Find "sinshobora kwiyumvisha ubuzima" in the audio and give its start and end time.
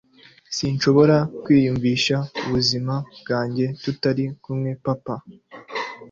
0.55-2.95